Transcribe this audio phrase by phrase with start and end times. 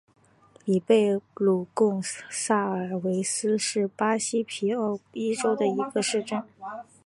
[0.65, 6.43] 里贝鲁贡萨尔维斯是巴西皮奥伊州的一个市镇。